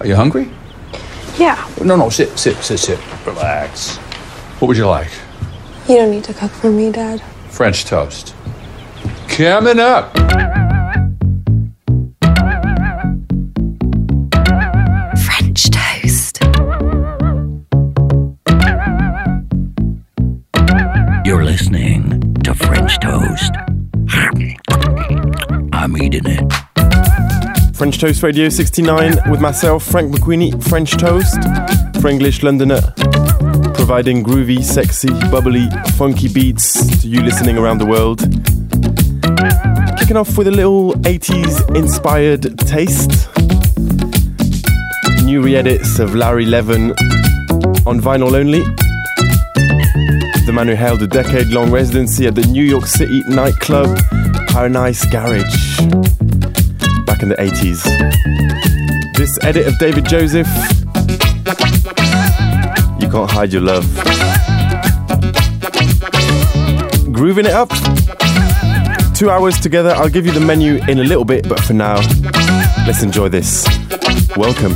[0.00, 0.48] Are you hungry?
[1.38, 1.62] Yeah.
[1.82, 3.26] No, no, sit, sit, sit, sit.
[3.26, 3.98] Relax.
[4.58, 5.10] What would you like?
[5.88, 7.22] You don't need to cook for me, Dad.
[7.50, 8.34] French toast.
[9.28, 10.16] Coming up.
[27.80, 31.42] French Toast Radio 69 with myself, Frank McQueenie, French Toast,
[31.98, 32.82] for English Londoner,
[33.72, 35.66] providing groovy, sexy, bubbly,
[35.96, 38.18] funky beats to you listening around the world.
[39.98, 43.30] Kicking off with a little 80s inspired taste.
[45.24, 46.90] New re edits of Larry Levan
[47.86, 48.60] on vinyl only.
[50.44, 53.98] The man who held a decade long residency at the New York City nightclub
[54.48, 56.19] Paradise Garage
[57.06, 57.82] back in the 80s.
[59.16, 60.46] This edit of David Joseph,
[63.00, 63.84] You Can't Hide Your Love.
[67.12, 67.70] Grooving it up.
[69.14, 69.90] Two hours together.
[69.90, 71.96] I'll give you the menu in a little bit, but for now,
[72.86, 73.66] let's enjoy this.
[74.36, 74.74] Welcome.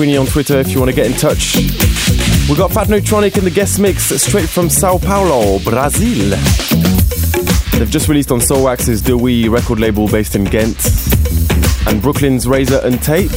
[0.00, 1.56] Frank McQueenie on Twitter if you want to get in touch.
[2.48, 6.30] we've got Fatnotronic in the guest mix straight from Sao Paulo, Brazil.
[7.78, 10.78] They've just released on Soulwax's DEEWEE record label based in Ghent
[11.86, 13.30] and Brooklyn's Razor and Tape.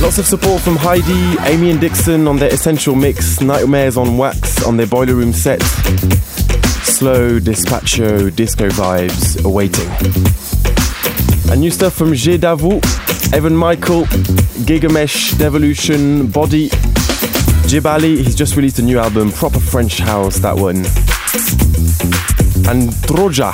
[0.00, 4.64] Lots of support from Heidi, Ame and Dixon on their Essential Mix, Nightmares on Wax
[4.64, 5.62] on their Boiler Room set.
[6.82, 9.88] Slow, dispatcho, disco vibes awaiting.
[11.50, 12.80] And new stuff from J Davu,
[13.32, 14.04] Evan Michael,
[14.66, 16.68] Gigamesh, Devolution, Body,
[17.68, 18.16] Jibali.
[18.16, 20.84] He's just released a new album, proper French house, that one
[22.68, 23.52] and Droja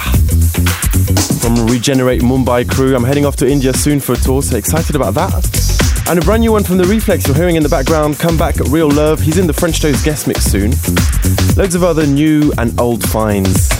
[1.40, 2.94] from Regenerate Mumbai crew.
[2.94, 6.06] I'm heading off to India soon for a tour, so excited about that.
[6.08, 8.56] And a brand new one from The Reflex you're hearing in the background, Come Back
[8.68, 9.20] Real Love.
[9.20, 10.72] He's in the French Toast guest mix soon.
[11.56, 13.70] Loads of other new and old finds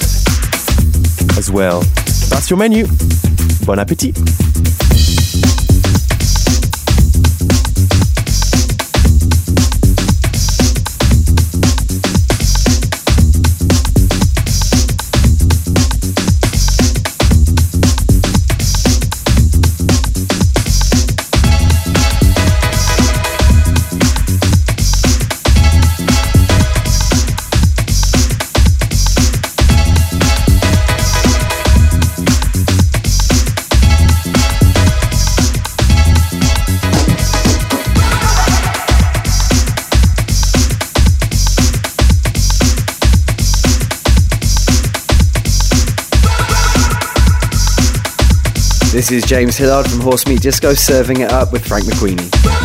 [1.36, 1.80] as well.
[2.30, 2.86] That's your menu.
[3.64, 4.45] Bon appetit.
[49.06, 52.55] This is James Hillard from Horse Meat Disco serving it up with Frank McQueenie.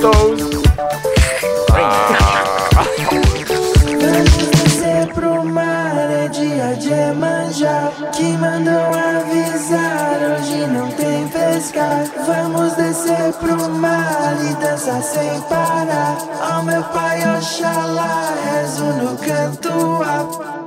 [0.00, 0.38] Vamos
[4.50, 7.92] descer pro mar, é dia de manjar.
[8.12, 12.04] Que mandou avisar, hoje não tem pescar.
[12.26, 16.16] Vamos descer pro mar e dançar sem parar.
[16.48, 20.57] Ao meu pai, Oxalá, rezo no canto.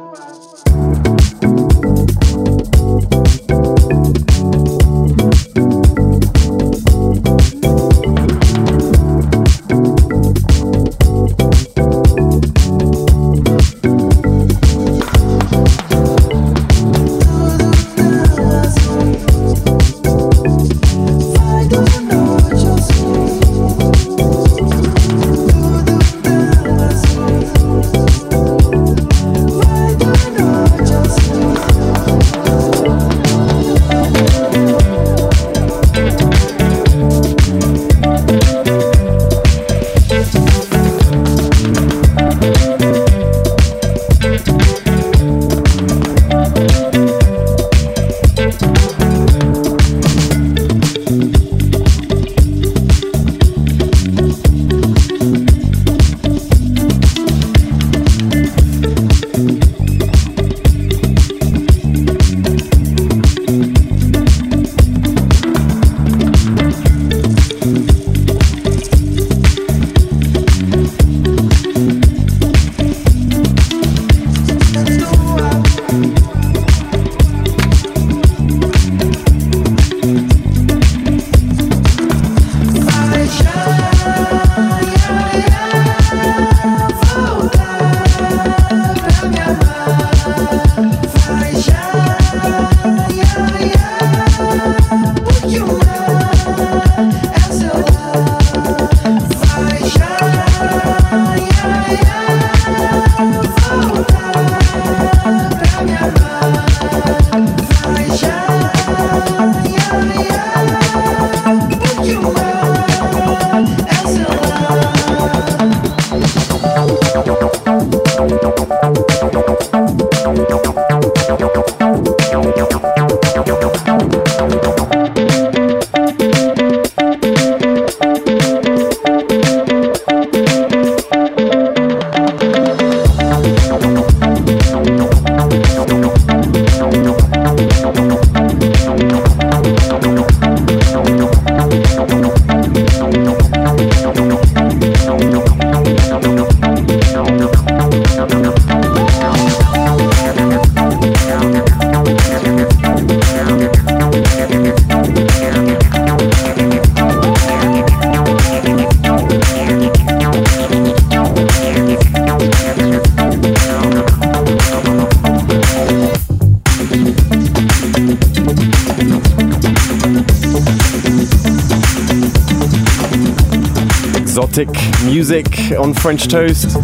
[176.01, 176.81] French Toast.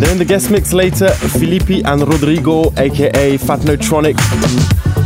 [0.00, 4.14] Then in the guest mix later, Filippi and Rodrigo, aka Fatnotronic,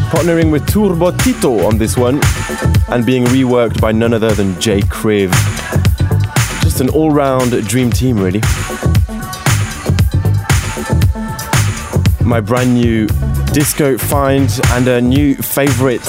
[0.08, 2.18] partnering with Turbo Tito on this one,
[2.88, 5.30] and being reworked by none other than Jay Kriv.
[6.62, 8.40] Just an all round dream team, really.
[12.24, 13.08] My brand new
[13.52, 16.04] disco find and a new favorite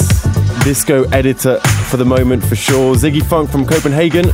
[0.63, 2.95] disco editor for the moment for sure.
[2.95, 4.31] Ziggy Funk from Copenhagen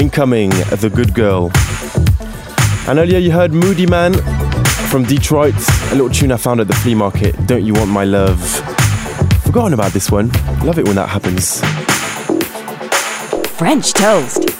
[0.00, 1.50] Incoming, The Good Girl.
[2.88, 4.16] And earlier you heard Moodymann
[4.88, 5.54] from Detroit,
[5.90, 8.40] a little tune I found at the flea market, Don't You Want My Love.
[9.44, 10.30] Forgotten about this one.
[10.64, 11.60] Love it when that happens.
[13.58, 14.59] French toast.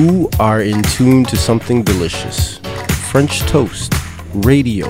[0.00, 2.56] You are in tune to something delicious.
[3.10, 3.92] French Toast
[4.32, 4.86] Radio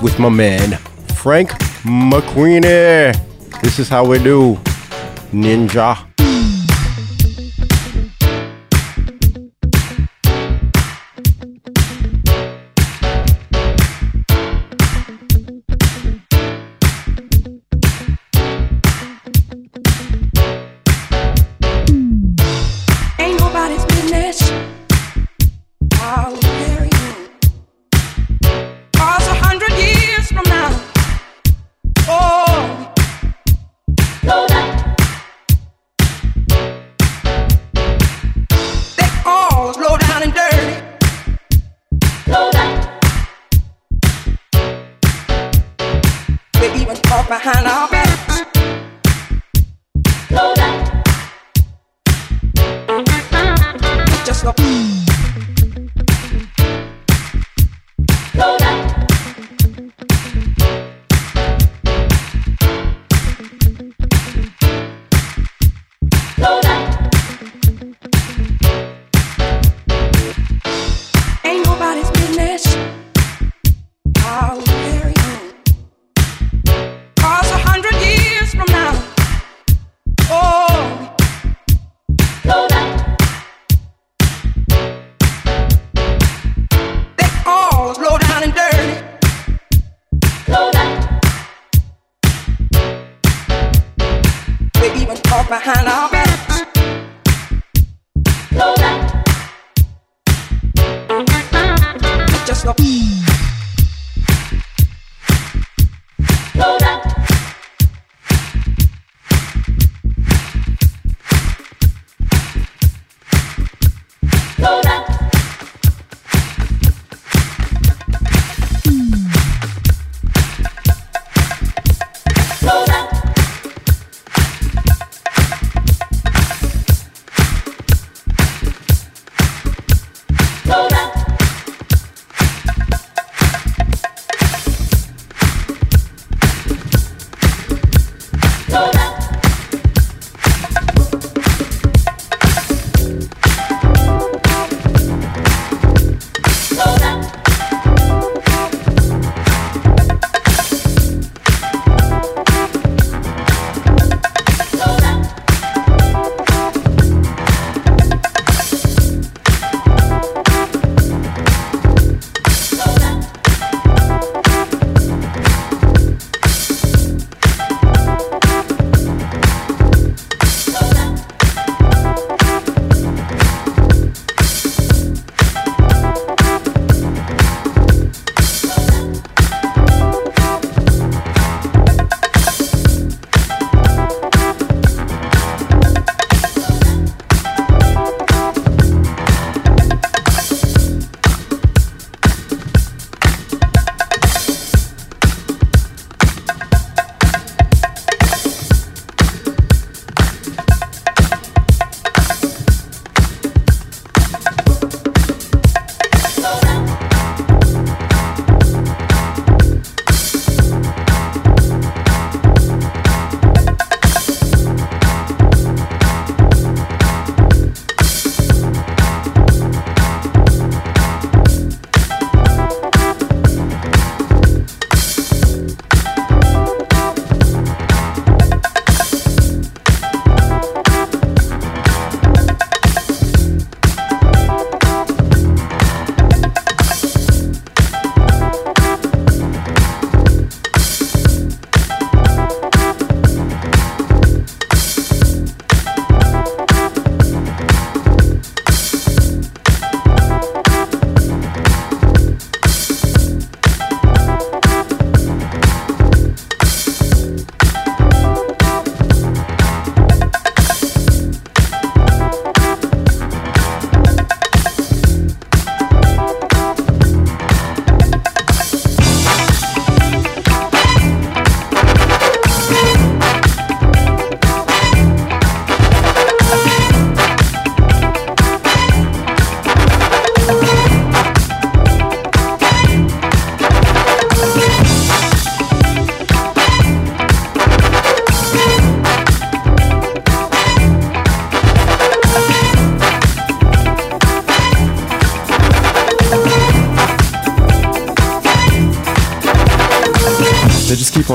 [0.00, 0.76] with my man,
[1.16, 1.50] Frank
[1.82, 3.12] McQueenie.
[3.60, 4.54] This is how we do.
[5.32, 6.11] Ninja.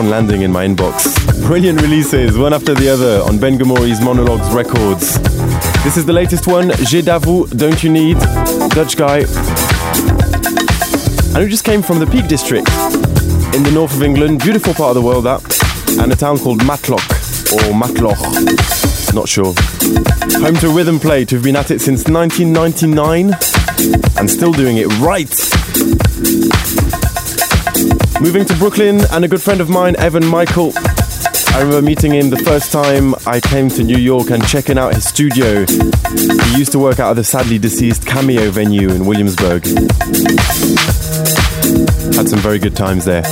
[0.07, 1.05] Landing in my inbox.
[1.45, 5.19] Brilliant releases, one after the other, on Ben Gomori's Monologues Records.
[5.83, 8.17] This is the latest one, J'ai d'avoue, Don't You Need,
[8.69, 9.25] Dutch guy.
[11.27, 12.67] And who just came from the Peak District
[13.53, 15.41] in the north of England, beautiful part of the world that,
[15.99, 17.03] and a town called Matlock,
[17.51, 18.17] or Matloch,
[19.13, 19.53] not sure.
[20.39, 23.33] Home to Rhythm Plate, who've been at it since 1999
[24.17, 25.46] and still doing it right.
[28.19, 30.71] Moving to Brooklyn, and a good friend of mine, Evan Michael.
[30.75, 34.95] I remember meeting him the first time I came to New York and checking out
[34.95, 35.65] his studio.
[35.67, 39.65] He used to work out of the sadly deceased Cameo venue in Williamsburg.
[42.15, 43.23] Had some very good times there.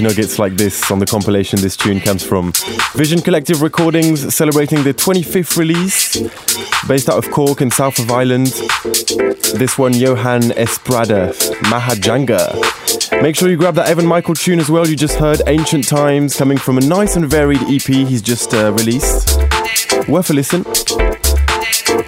[0.00, 2.52] Funky nuggets like this on the compilation this tune comes from.
[2.94, 6.16] Vision Collective Recordings celebrating their 25th release,
[6.88, 8.46] based out of Cork in south of Ireland.
[9.58, 11.34] This one, Johan Esprada,
[11.64, 13.20] Mahajanga.
[13.20, 14.86] Make sure you grab that Evan Michael tune as well.
[14.88, 18.72] You just heard Ancient Times coming from a nice and varied EP he's just uh,
[18.72, 19.38] released.
[20.08, 20.64] Worth a listen.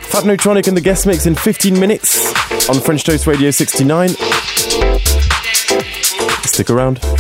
[0.09, 2.33] Fatnotronic in the guest mix in 15 minutes
[2.71, 4.11] on French Toast Radio 69.
[6.47, 7.12] Stick around.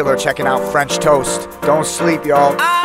[0.00, 1.46] Killer checking out French Toast.
[1.60, 2.79] Don't sleep, y'all.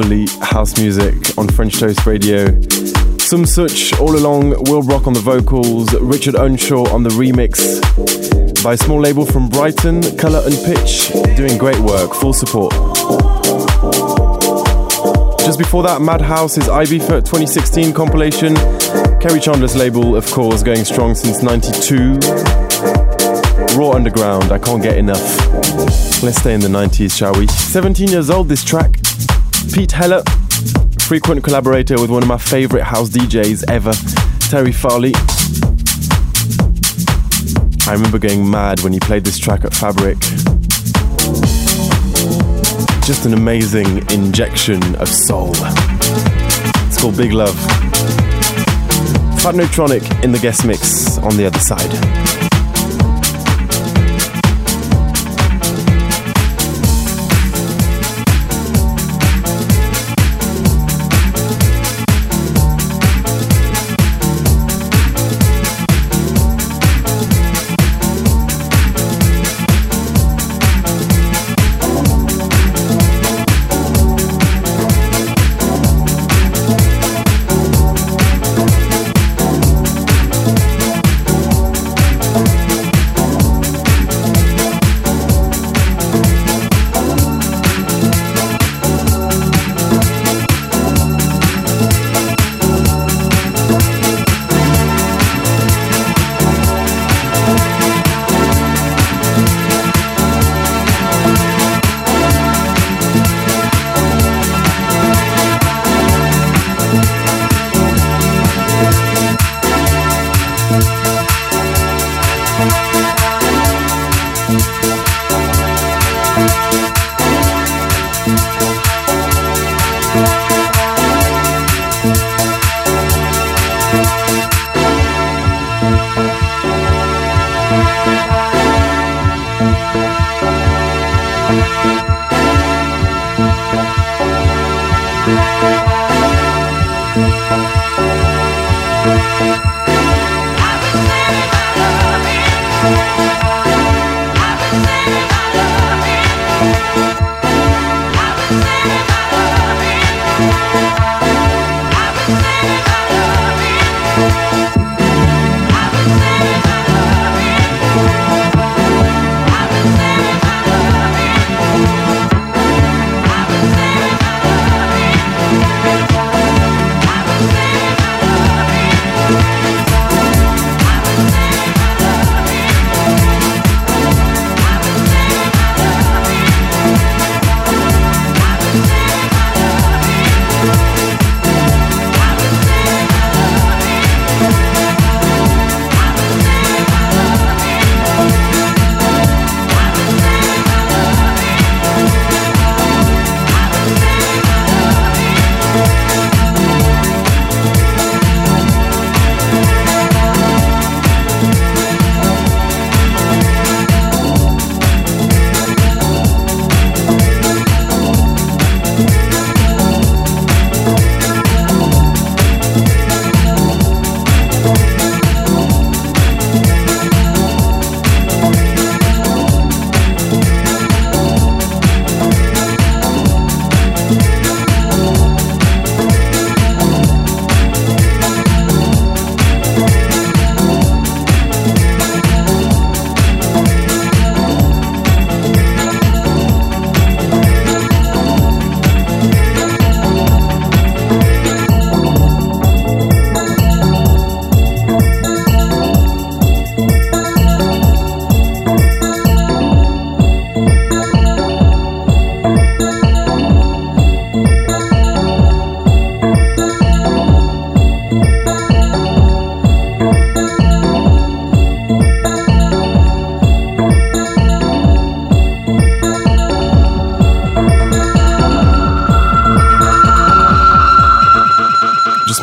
[0.00, 2.46] Lovely, house music on French Toast Radio.
[3.18, 7.82] Some Such all along, Will Rock on the vocals, Richard Earnshaw on the remix
[8.64, 12.72] by a small label from Brighton, Colour and Pitch, doing great work, full support.
[15.40, 18.54] Just before that, Madhouse's Ibiza 2016 compilation,
[19.20, 22.18] Kerri Chandler's label, of course, going strong since 92.
[23.76, 25.20] Raw Underground, I can't get enough.
[26.22, 27.46] Let's stay in the 90s, shall we?
[27.48, 28.99] 17 years old, this track.
[29.72, 30.22] Pete Heller,
[31.00, 33.92] frequent collaborator with one of my favorite house DJs ever,
[34.50, 35.12] Terry Farley.
[37.86, 40.18] I remember going mad when he played this track at Fabric.
[43.06, 45.52] Just an amazing injection of soul.
[45.54, 47.54] It's called Big Love.
[49.40, 52.49] Fatnotronic in the guest mix on the other side.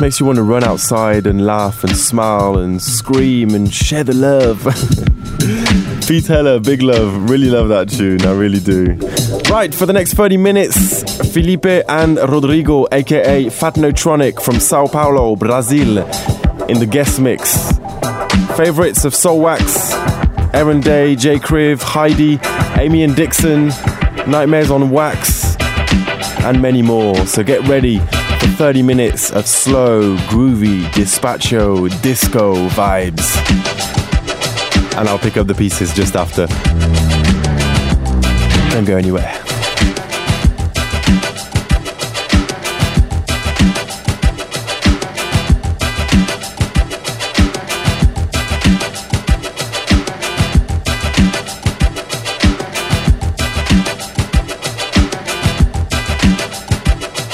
[0.08, 4.14] Makes you want to run outside and laugh and smile and scream and share the
[4.14, 4.62] love.
[6.08, 7.28] Pete Heller, big love.
[7.28, 8.22] Really love that tune.
[8.22, 8.96] I really do.
[9.52, 15.98] Right, for the next 30 minutes, Felipe and Rodrigo, aka Fatnotronic from Sao Paulo, Brazil,
[16.70, 17.72] in the guest mix.
[18.56, 19.92] Favorites of Soulwax,
[20.54, 22.38] Aaron Day, Jay Kriv, Heidi,
[22.80, 23.68] Ame and Dixon,
[24.26, 25.54] Nightmares on Wax,
[26.44, 27.14] and many more.
[27.26, 28.00] So get ready
[28.40, 33.36] for 30 minutes of slow, groovy, despacho, disco vibes.
[34.96, 36.46] And I'll pick up the pieces just after.
[38.72, 39.37] Don't go anywhere.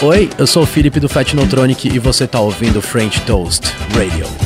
[0.05, 4.44] Oi, eu sou o Felipe do Fat Neutronic e você tá ouvindo French Toast Radio.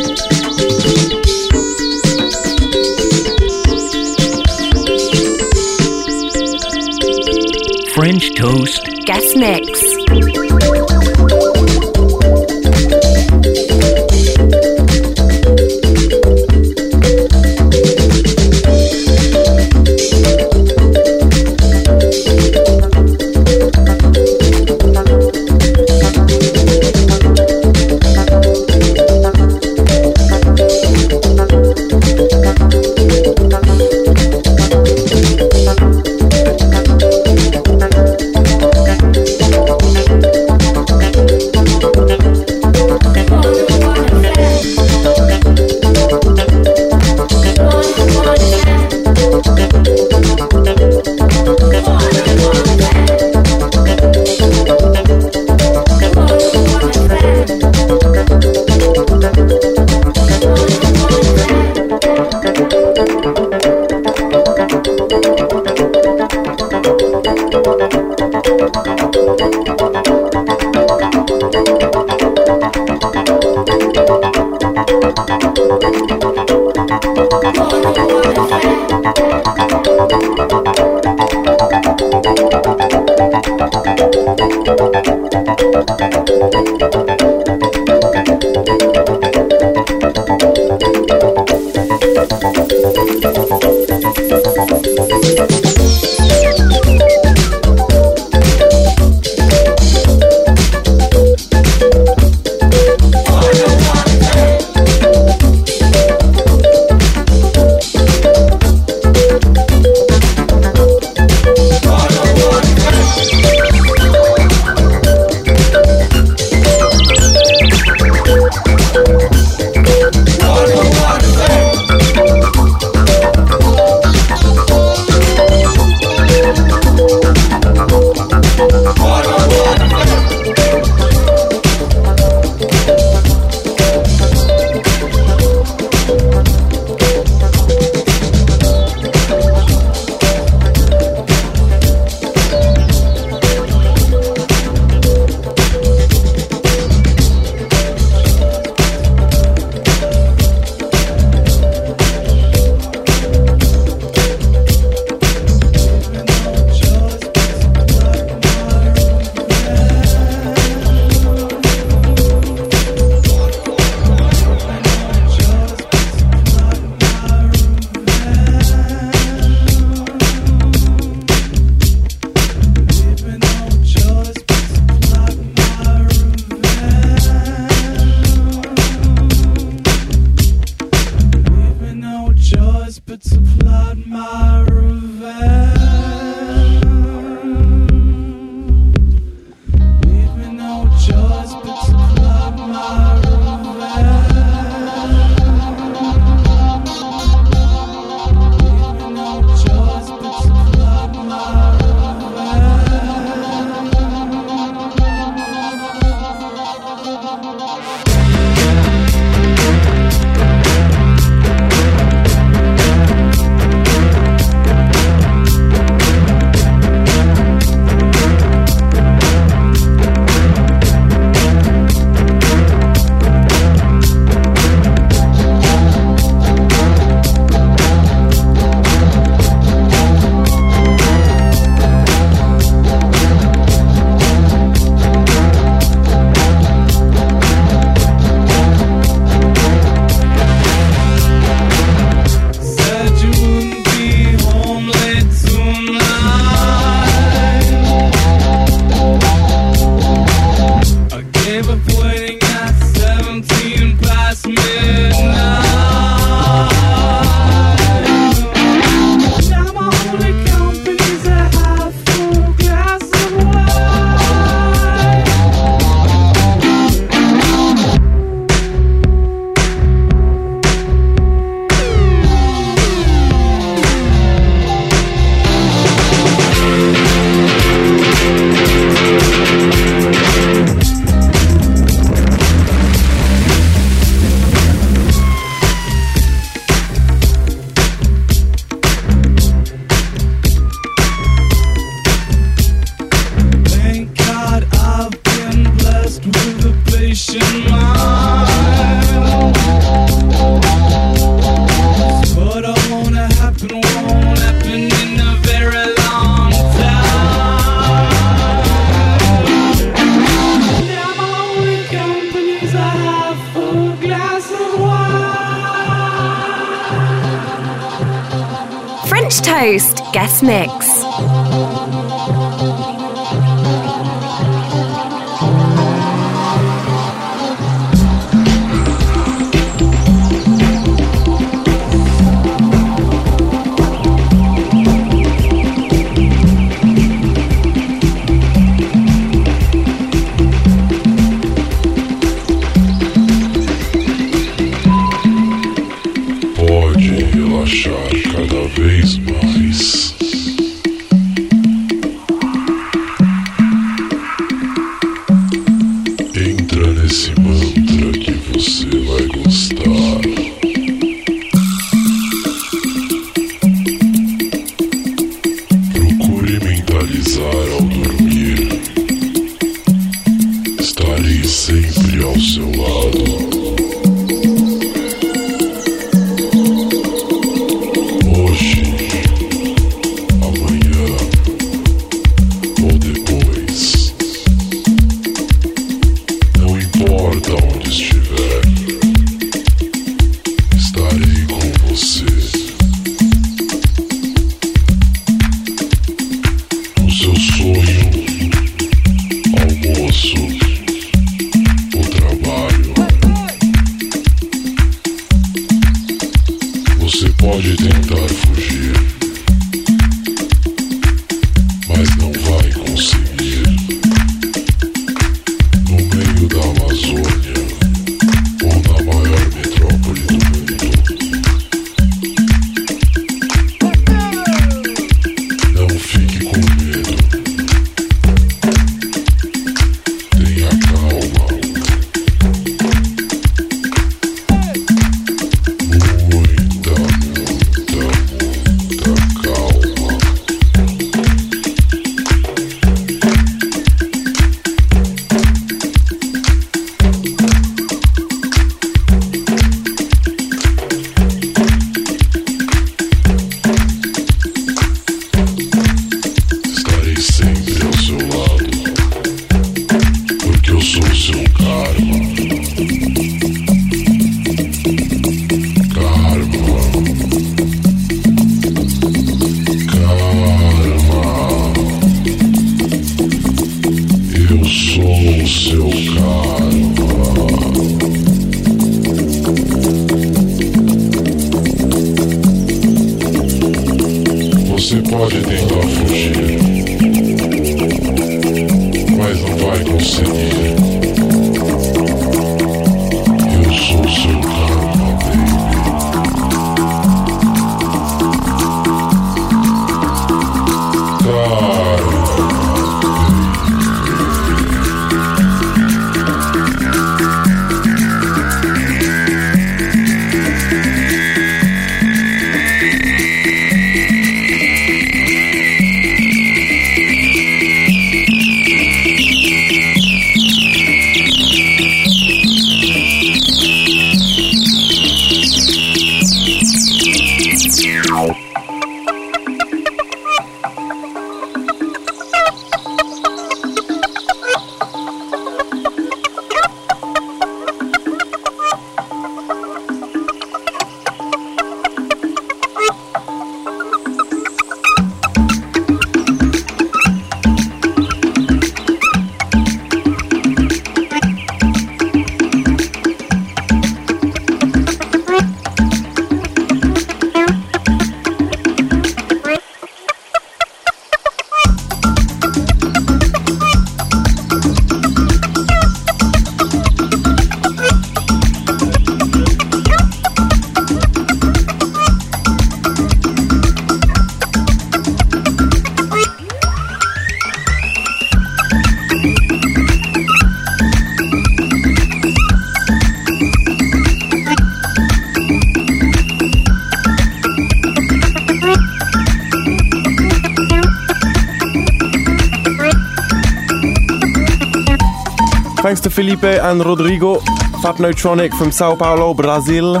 [596.38, 597.38] Felipe and Rodrigo,
[597.82, 600.00] Fatnotronic from Sao Paulo, Brazil.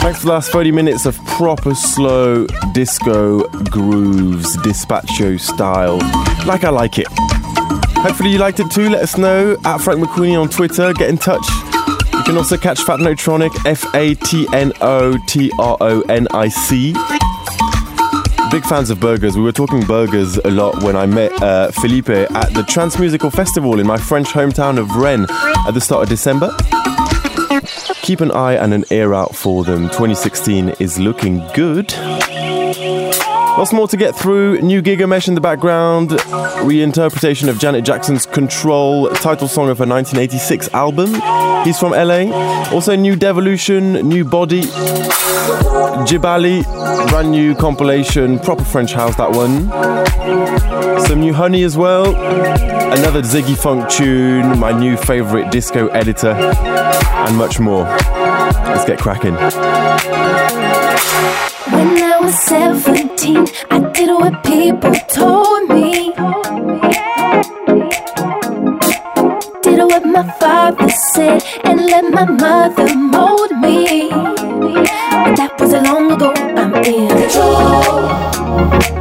[0.00, 5.98] Thanks for the last 30 minutes of proper slow disco grooves, dispatcho style,
[6.46, 7.08] like I like it.
[7.98, 8.88] Hopefully you liked it too.
[8.90, 10.92] Let us know at Frank McQueenie on Twitter.
[10.92, 11.46] Get in touch.
[12.12, 16.48] You can also catch Fatnotronic, F A T N O T R O N I
[16.48, 16.92] C.
[18.52, 19.36] big fans of burgers.
[19.36, 23.80] We were talking burgers a lot when I met uh, Felipe at the Transmusical Festival
[23.80, 25.28] in my French hometown of Rennes
[25.66, 26.56] at the start of December.
[28.02, 29.84] Keep an eye and an ear out for them.
[29.88, 31.92] 2016 is looking good.
[33.58, 34.60] Lots more to get through.
[34.60, 36.10] New Gigamesh in the background.
[36.10, 41.14] Reinterpretation of Janet Jackson's Control, title song of her 1986 album.
[41.64, 42.30] He's from LA.
[42.70, 44.62] Also, new Devolution, new Body.
[46.06, 46.62] Jibali,
[47.08, 49.70] brand new compilation, proper French house, that one.
[51.06, 52.75] Some new Honey as well.
[52.96, 57.84] Another Ziggy Funk tune, my new favorite disco editor, and much more.
[57.84, 59.34] Let's get cracking.
[59.34, 59.44] When
[62.02, 66.14] I was 17, I did what people told me.
[69.62, 74.08] Did what my father said and let my mother mold me.
[74.08, 76.32] But that was long ago.
[76.34, 78.95] I'm in control.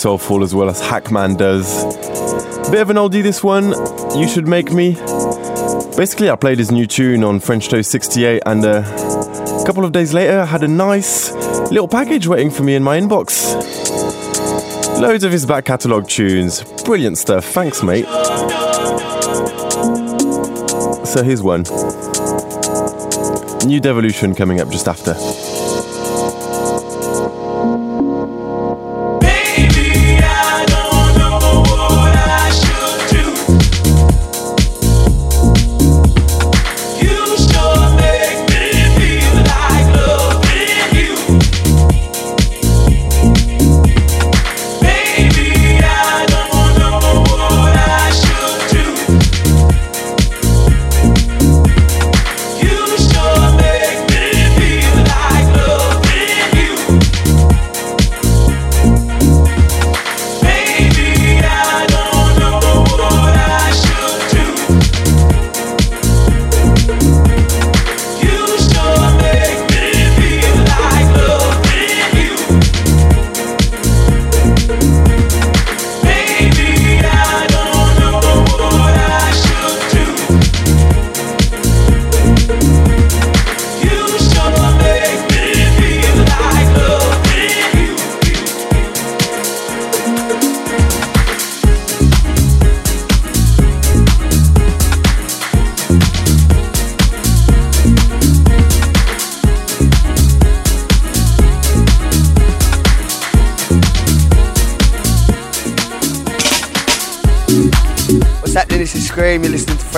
[0.00, 1.84] Soulful as well as Hackman does.
[2.70, 3.74] Bit of an oldie this one,
[4.18, 4.94] You Should Make Me.
[5.94, 9.92] Basically, I played his new tune on French Toast 68, and uh, a couple of
[9.92, 11.32] days later, I had a nice
[11.70, 13.52] little package waiting for me in my inbox.
[14.98, 16.62] Loads of his back catalogue tunes.
[16.84, 17.44] Brilliant stuff.
[17.44, 18.06] Thanks, mate.
[21.06, 21.64] So here's one.
[23.66, 25.14] New Devolution coming up just after.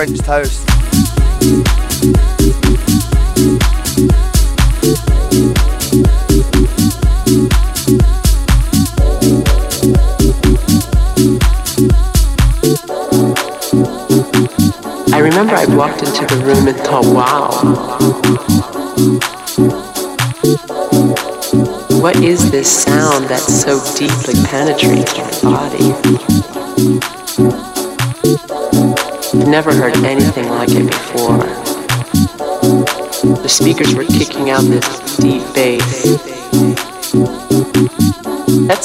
[0.03, 0.62] French Toast.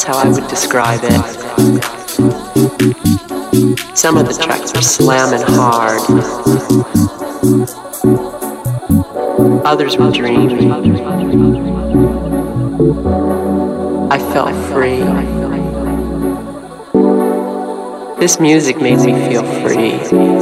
[0.08, 1.12] How I would describe it.
[3.94, 6.00] Some of the tracks were slamming hard.
[9.66, 10.70] Others were dreamy.
[14.10, 15.04] I felt free.
[18.18, 20.37] This music made me feel free.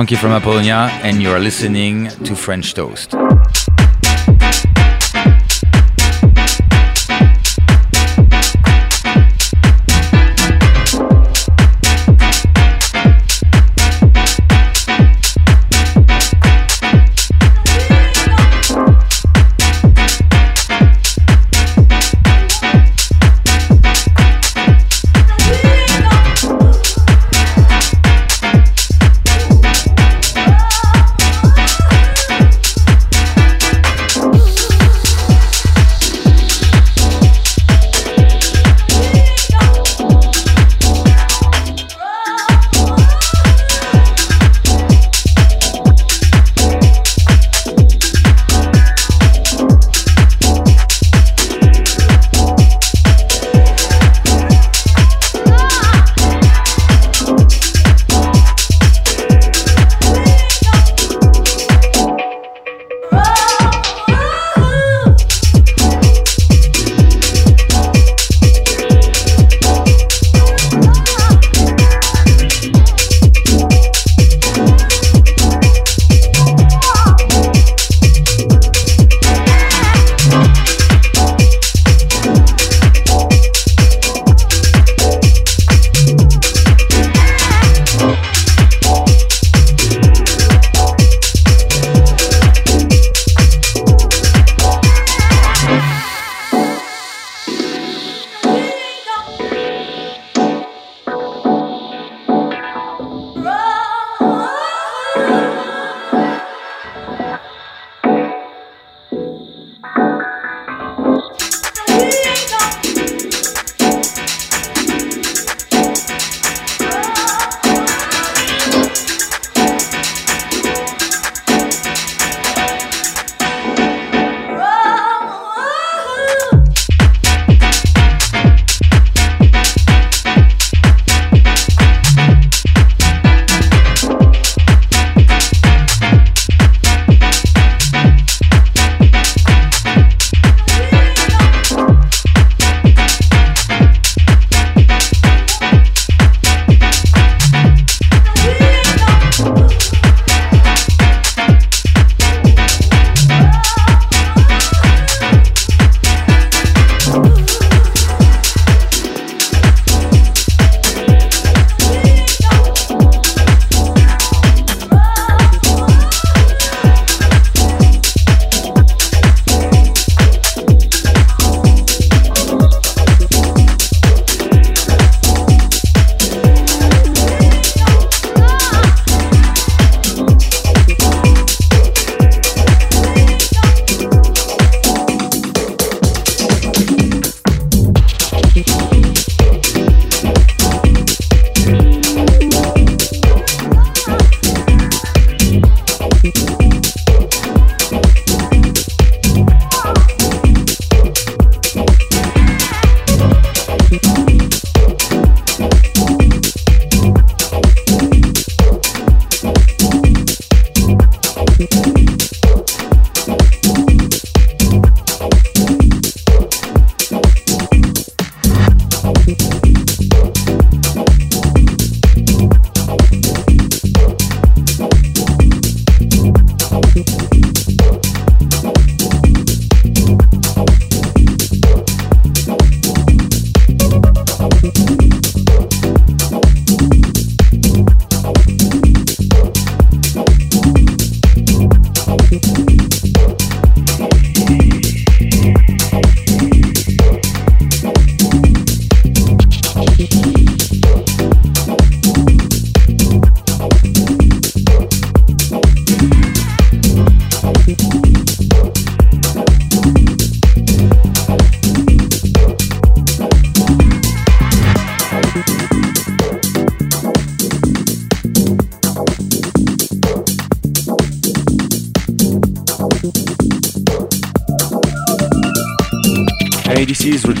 [0.00, 3.14] Shonky from Apollonia, and you are listening to French Toast.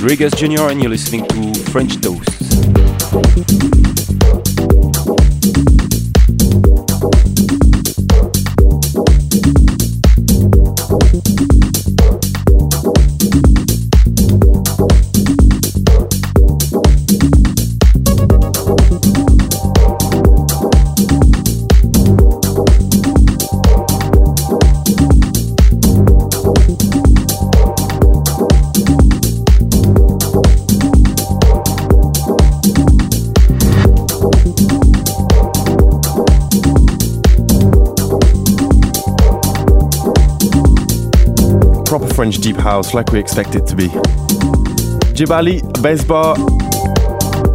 [0.00, 2.29] Rodriguez Jr., and you're listening to French Toast.
[42.80, 43.88] House like we expect it to be.
[45.12, 46.38] Djebali Besbar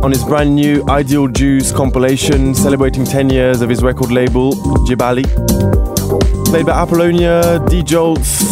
[0.04, 4.54] on his brand new Ideal Jews compilation celebrating 10 years of his record label,
[4.86, 5.26] Djebali.
[6.46, 8.44] Played by Apollonia, D Jolts,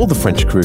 [0.00, 0.64] all the French crew.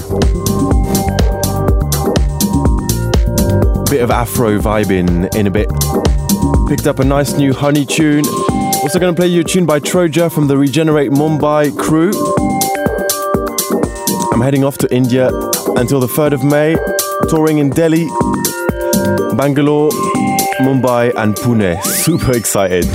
[3.92, 5.70] Bit of Afro vibe in, a bit.
[6.68, 8.26] Picked up a nice new honey tune.
[8.82, 12.12] Also gonna play you a tune by Troja from the Regenerate Mumbai crew.
[14.38, 15.30] I'm heading off to India
[15.78, 16.76] until the 3rd of May,
[17.28, 18.06] touring in Delhi,
[19.36, 19.90] Bangalore,
[20.60, 21.84] Mumbai, and Pune.
[22.06, 22.86] Super excited.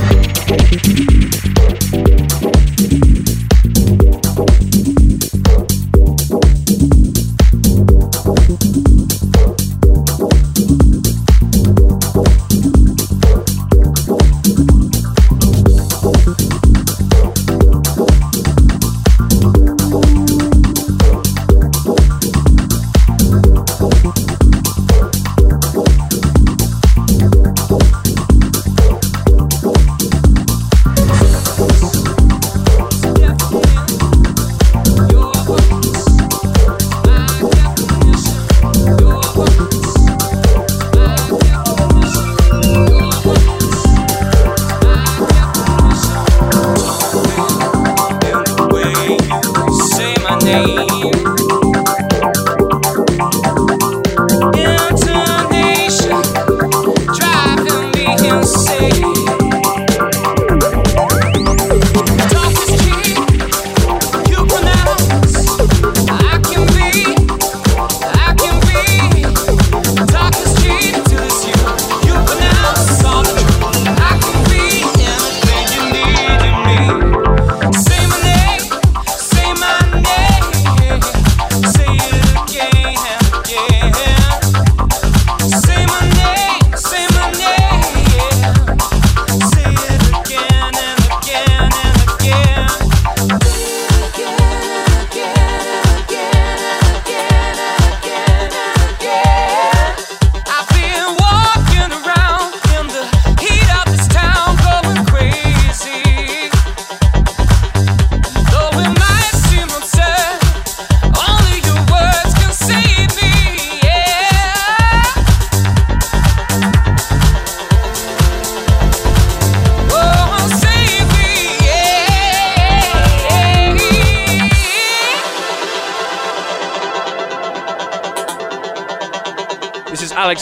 [58.82, 59.11] Alex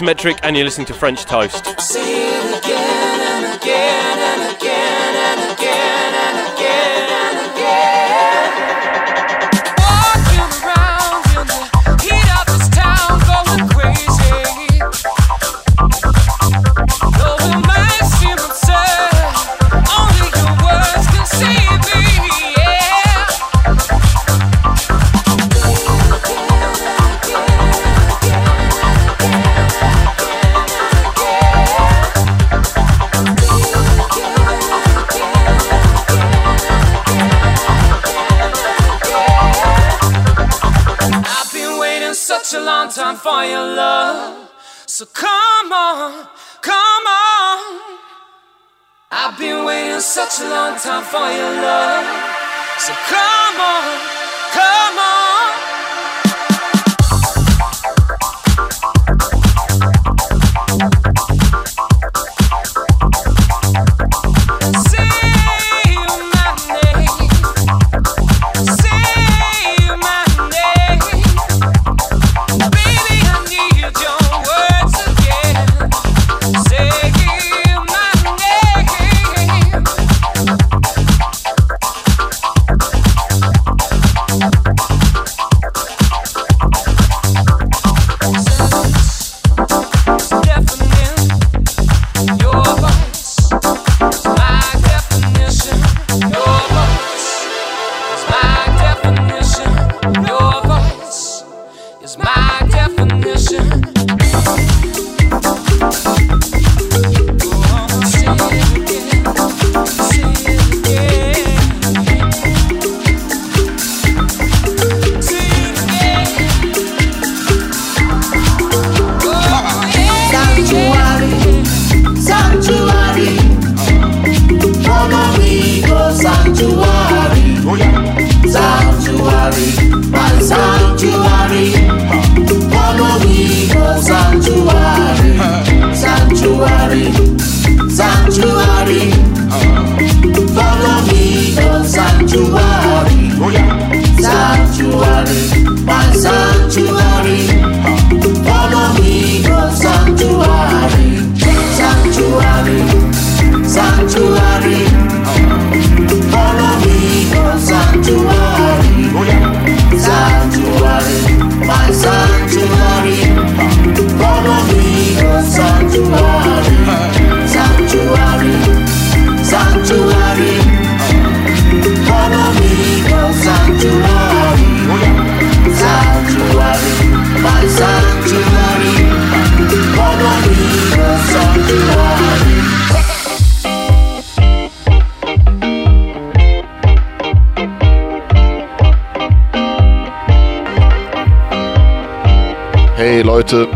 [0.02, 2.39] Metric, and you're listening to French Toast.
[51.02, 51.59] For your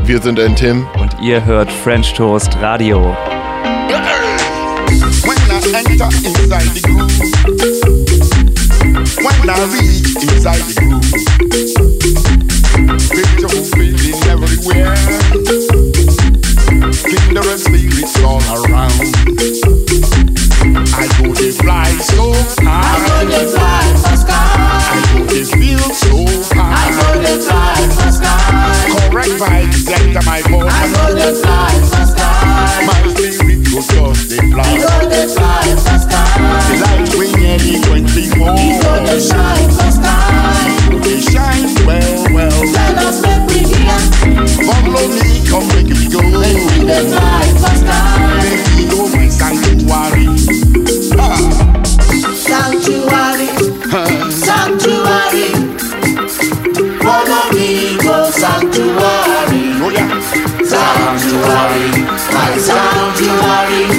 [0.06, 0.86] wir sind N-Tim.
[0.98, 3.16] Und ihr hört French Toast Radio.
[5.24, 7.18] When I enter inside the groove,
[9.18, 11.10] when I reach inside the groove,
[13.10, 14.94] beautiful feeling everywhere,
[17.04, 18.92] kindred spirits all around.
[20.92, 22.32] I go they fly so
[22.62, 24.34] high, I go they fly for sky.
[24.36, 27.73] I go they feel so high, I go they fly
[29.24, 30.68] correct vibes enter my body.
[30.68, 31.72] I go they fly
[32.04, 32.86] sky.
[32.86, 34.64] My spirit go just they fly.
[34.64, 35.64] I go they fly
[35.98, 36.24] sky.
[36.68, 38.48] The light swing any 24.
[38.48, 40.20] I go they shine sky.
[41.04, 42.60] They shine well, well.
[42.72, 43.98] Let us make we hear.
[44.68, 46.20] Follow me, come make me go.
[46.20, 47.74] Make we dey fly for
[62.56, 63.90] Sanctuary, my sanctuary.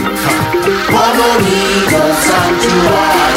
[0.87, 1.59] Follow me,
[1.91, 2.15] go sanctuary.
[2.23, 3.34] Sanctuary,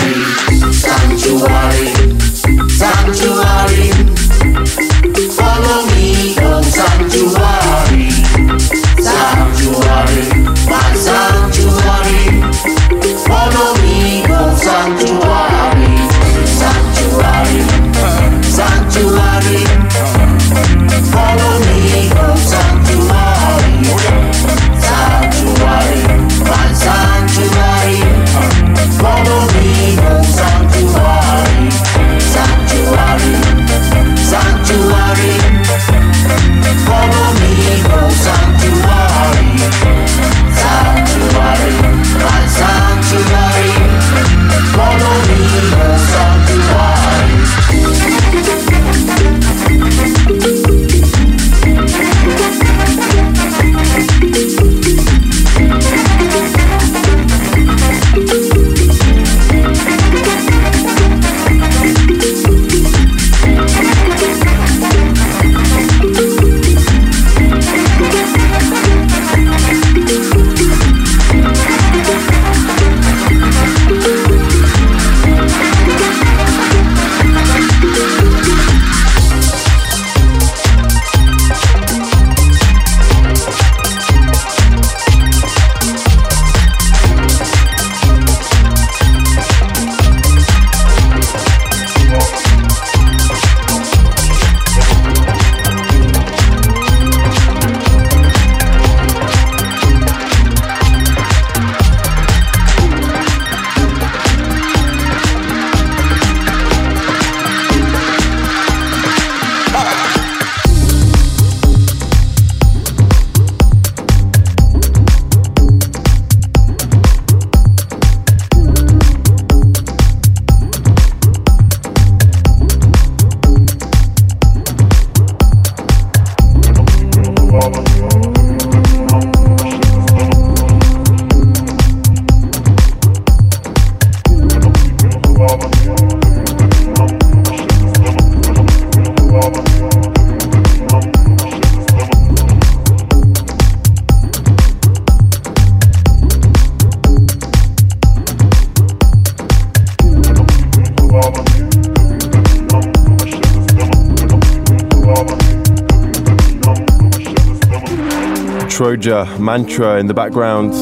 [158.89, 160.73] Troja mantra in the background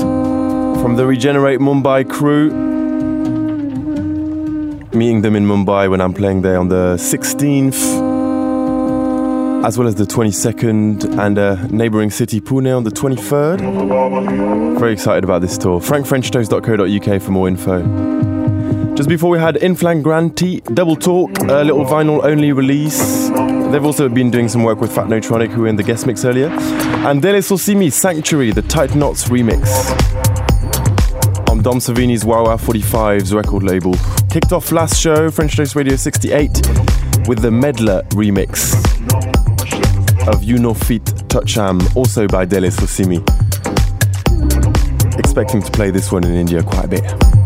[0.80, 2.50] from the Regenerate Mumbai crew.
[4.94, 7.74] meeting them in Mumbai when I'm playing there on the 16th
[9.64, 14.78] as well as the 22nd and a neighbouring city Pune on the 23rd.
[14.78, 15.80] Very excited about this tour.
[15.80, 17.82] frankfrenchtoast.co.uk for more info.
[18.94, 23.28] Just before we had In Flagranti, Double Talk, a little vinyl only release.
[23.28, 26.48] They've also been doing some work with Fatnotronic, who were in the guest mix earlier.
[27.06, 29.62] And Dele Sosimi, Sanctuary, the Tight Knots remix.
[31.48, 33.94] On Dom Servini's Wawa 45's record label.
[34.28, 36.50] Kicked off last show, French Toast Radio 68,
[37.28, 38.74] with the Medlar remix
[40.26, 43.22] of You Know Fit Toucham, also by Dele Sosimi.
[45.16, 47.45] Expecting to play this one in India quite a bit.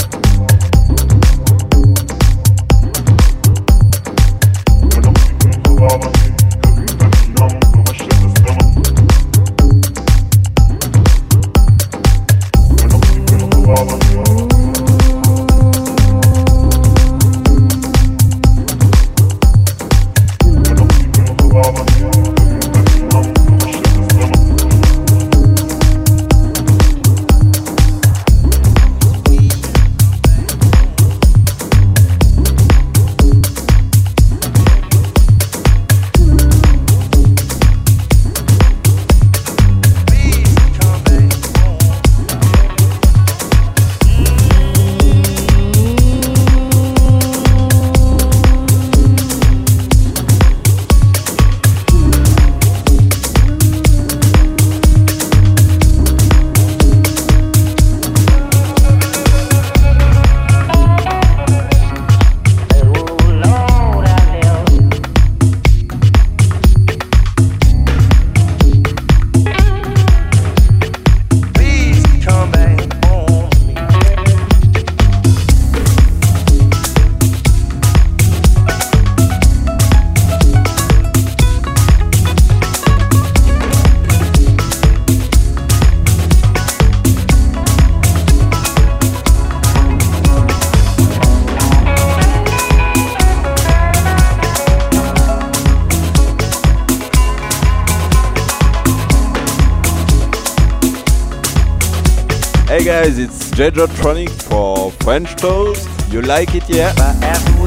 [103.61, 105.89] It's Jejotronic for French Toast.
[106.11, 106.95] You like it, yeah?
[107.23, 107.60] Eh.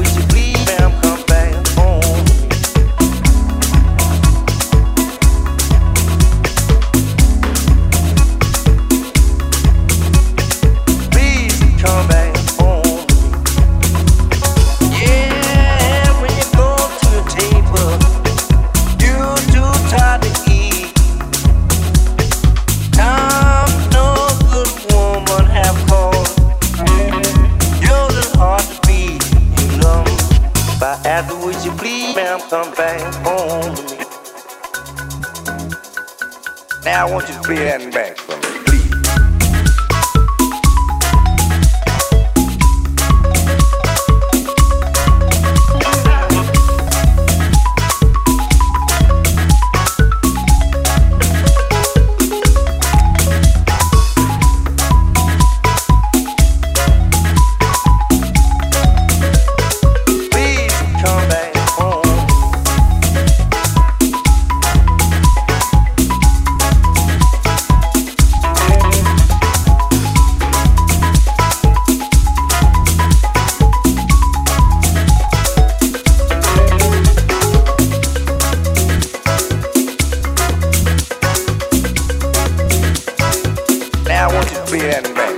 [84.74, 85.33] The enemy.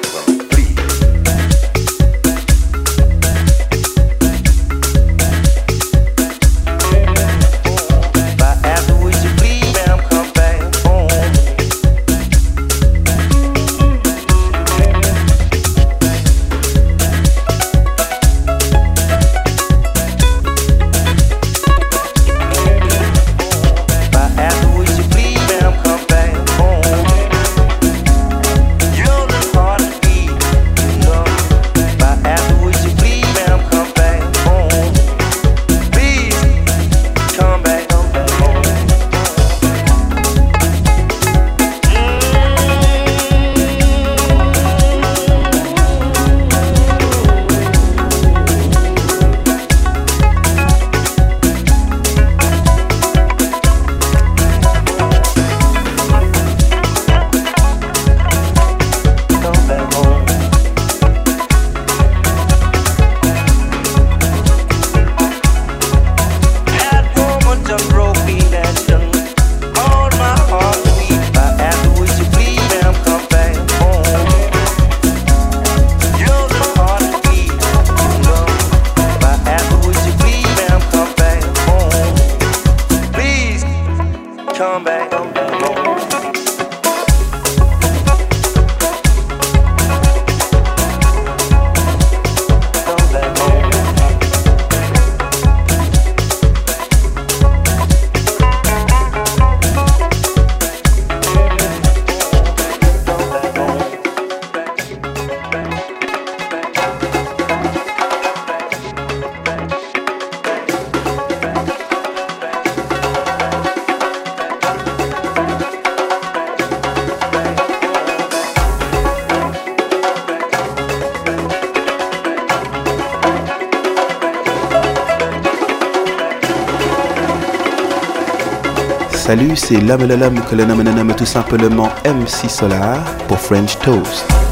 [129.57, 134.46] C'est le l'homme que le nomme tout simplement MC Solar pour French Toast.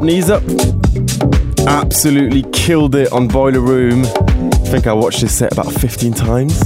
[0.00, 0.42] Knees Up.
[1.66, 4.04] Absolutely killed it on Boiler Room.
[4.04, 6.58] I think I watched this set about 15 times.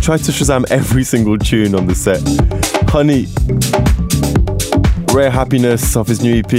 [0.00, 2.20] Tried to Shazam every single tune on the set.
[2.90, 3.26] Honey,
[5.14, 6.52] Rare Happiness off his new EP.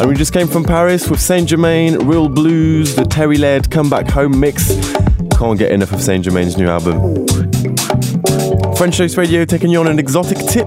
[0.00, 3.90] And we just came from Paris with Saint Germain, Real Blues, the Terry Laird Come
[3.90, 4.68] Back Home mix.
[5.38, 7.26] Can't get enough of Saint Germain's new album.
[8.76, 10.66] French Toast Radio taking you on an exotic tip.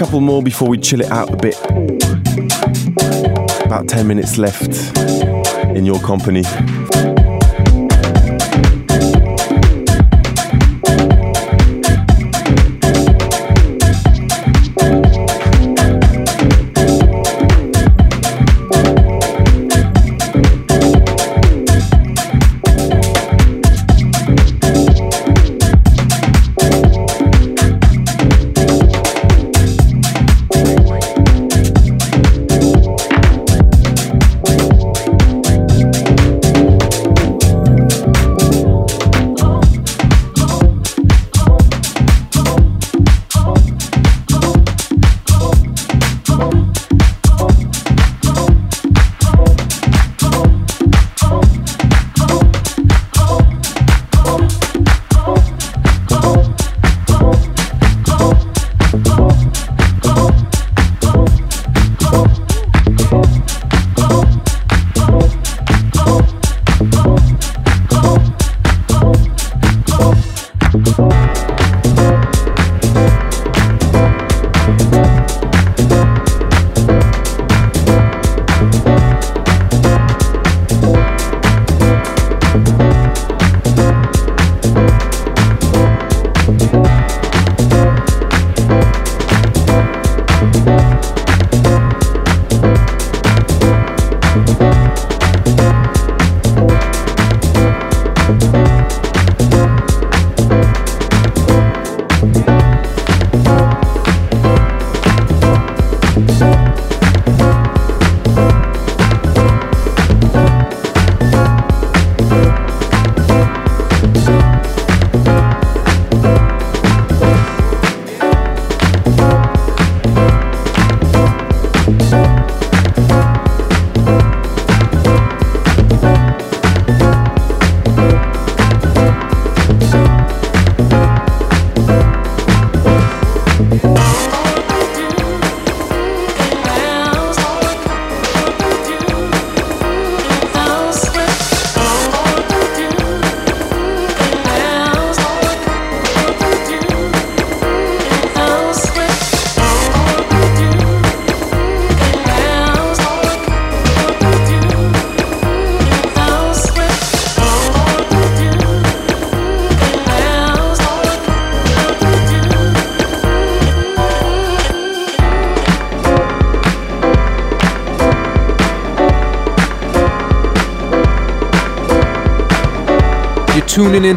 [0.00, 1.60] Couple more before we chill it out a bit.
[3.66, 4.96] About 10 minutes left
[5.76, 6.42] in your company.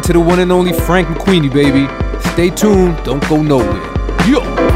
[0.04, 1.88] To the one and only Frank McQueenie, baby.
[2.32, 3.82] Stay tuned, don't go nowhere.
[4.28, 4.73] Yo!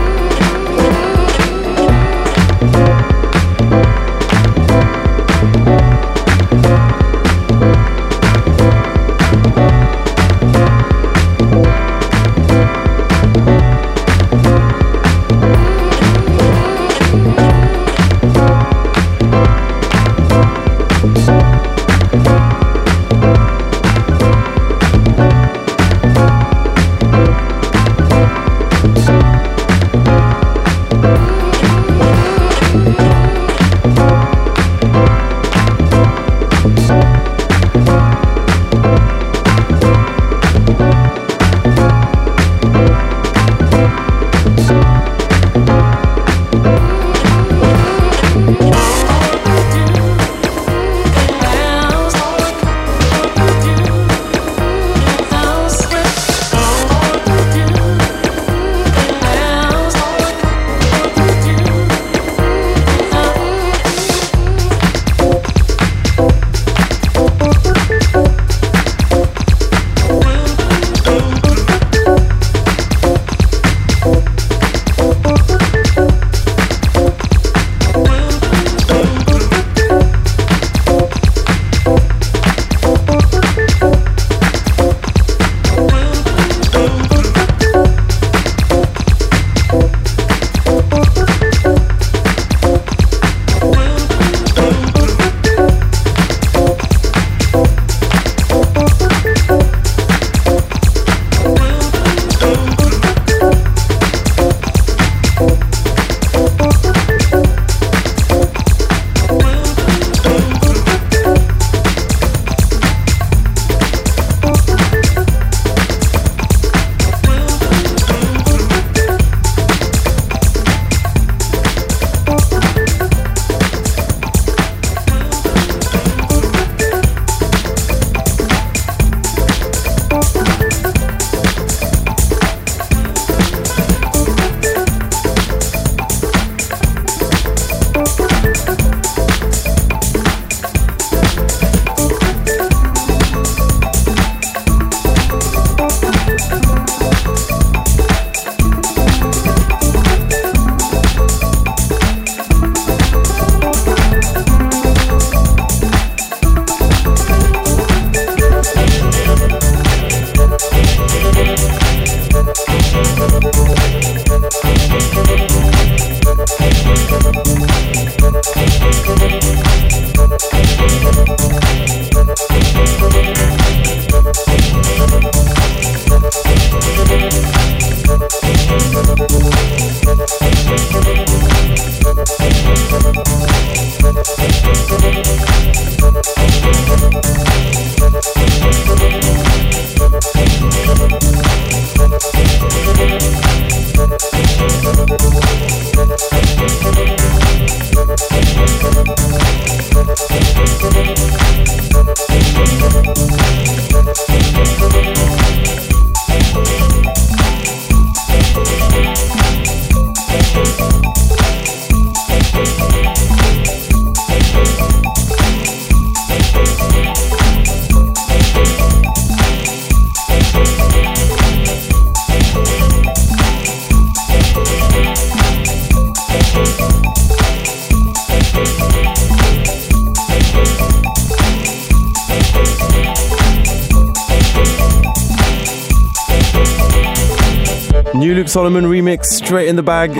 [239.89, 240.12] Bag.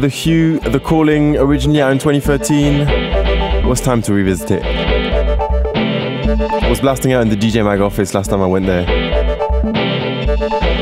[0.00, 3.66] The Hue, The Calling, originally out in 2013.
[3.66, 4.62] Was time to revisit it.
[6.70, 8.88] Was blasting out in the DJ Mag office last time I went there.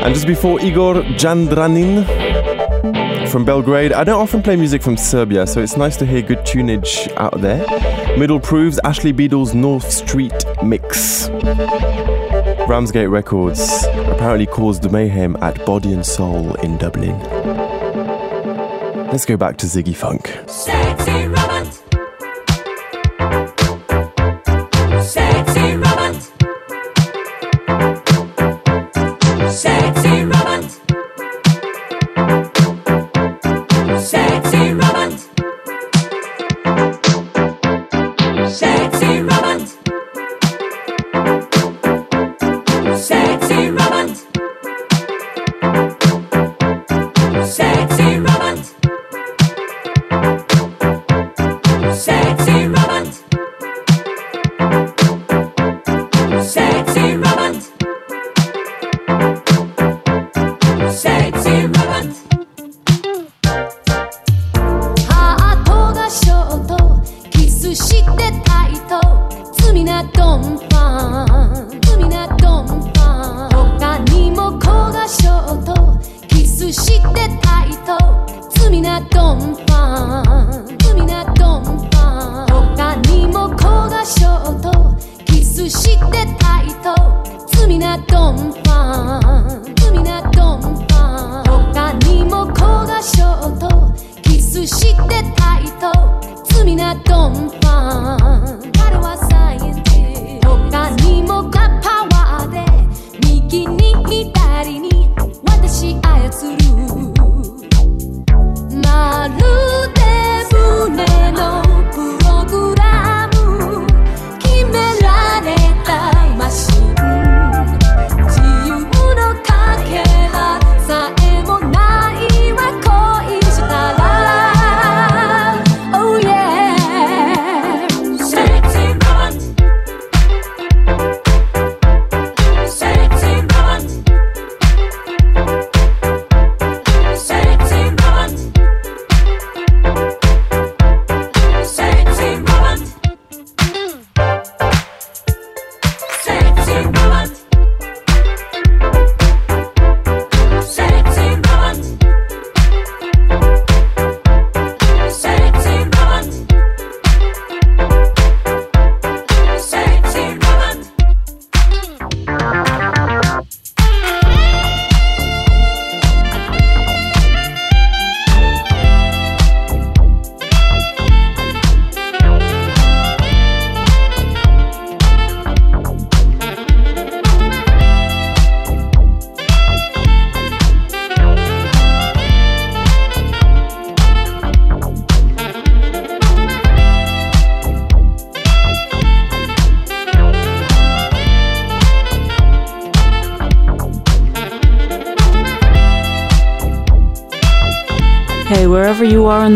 [0.05, 2.05] And just before Igor Jandranin
[3.27, 3.91] from Belgrade.
[3.91, 7.41] I don't often play music from Serbia, so it's nice to hear good tunage out
[7.41, 7.65] there.
[8.19, 11.27] Middle proves Ashley Beedle's North Street mix.
[12.67, 13.87] Ramsgate Records
[14.21, 17.17] apparently caused the mayhem at Body and Soul in Dublin.
[19.07, 20.27] Let's go back to Ziggy Funk.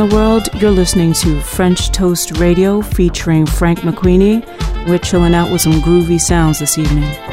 [0.02, 4.46] In the world, you're listening to French Toast Radio featuring Frank McQueenie.
[4.88, 7.25] We're chilling out with some groovy sounds this evening.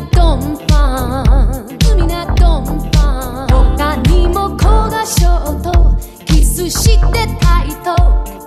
[0.00, 1.76] なドンパン
[2.62, 2.90] ン
[3.76, 7.94] パにもこがしょうとキスしてたいと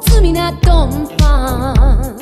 [0.02, 2.18] 罪なドンパン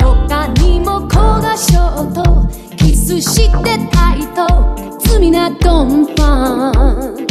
[0.00, 4.46] 他にもこがしょうとキスしてたいと
[5.00, 7.26] 罪なドンパン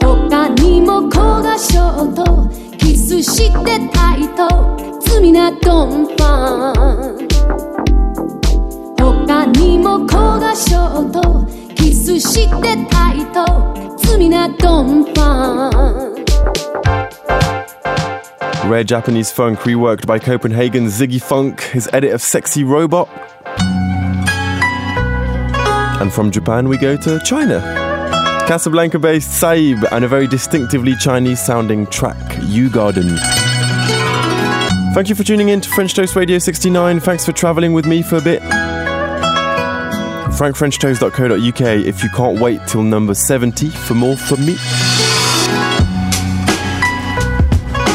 [0.00, 2.48] 他にもこがしょうと
[2.78, 4.48] キスしてたいと
[5.00, 7.27] 罪なドンパン
[9.28, 16.14] 何も焦がしょうとキスしてたいと罪なドンパン
[18.70, 23.08] Rare Japanese funk reworked by Copenhagen's Ziggy Funk, his edit of Sexy Robot.
[26.00, 27.60] And from Japan, we go to China.
[28.46, 33.16] Casablanca based Saib and a very distinctively Chinese sounding track, Yu Garden.
[34.94, 37.00] Thank you for tuning in to French Toast Radio 69.
[37.00, 38.42] Thanks for travelling with me for a bit
[40.38, 44.54] frankfrenchtoast.co.uk if you can't wait till number 70 for more from me.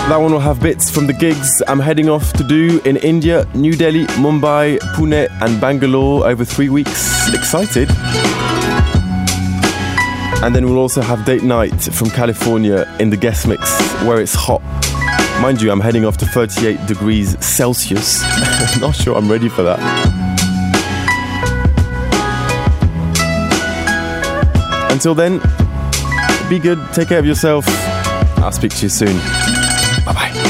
[0.10, 3.48] That one will have bits from the gigs I'm heading off to do in India,
[3.56, 7.34] New Delhi, Mumbai, Pune, and Bangalore over three weeks.
[7.34, 7.90] Excited!
[10.44, 14.36] And then we'll also have date night from California in the guest mix where it's
[14.36, 14.61] hot.
[15.41, 18.22] Mind you, I'm heading off to 38 degrees Celsius.
[18.82, 20.22] Not sure I'm ready for that.
[24.94, 25.40] Until then,
[26.49, 27.65] be good, take care of yourself.
[28.38, 29.18] I'll speak to you soon.
[30.06, 30.43] Bye bye.